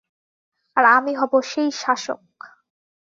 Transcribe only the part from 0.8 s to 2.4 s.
আমি হব সেই শাসক।